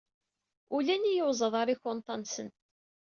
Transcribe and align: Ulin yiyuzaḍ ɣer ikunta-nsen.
Ulin 0.75 1.03
yiyuzaḍ 1.09 1.53
ɣer 1.55 1.67
ikunta-nsen. 1.73 2.49